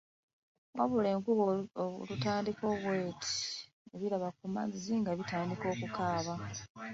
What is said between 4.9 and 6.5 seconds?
nga bitandika okukaaba.